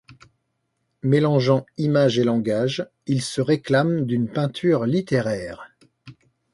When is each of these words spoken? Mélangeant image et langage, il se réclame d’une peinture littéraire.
Mélangeant 1.03 1.63
image 1.77 2.17
et 2.17 2.23
langage, 2.23 2.87
il 3.05 3.21
se 3.21 3.39
réclame 3.39 4.07
d’une 4.07 4.27
peinture 4.31 4.87
littéraire. 4.87 5.75